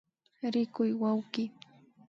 [0.53, 1.43] Rikuy wawki